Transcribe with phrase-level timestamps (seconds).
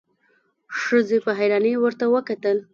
[0.81, 2.57] ښځې په حيرانی ورته وکتل.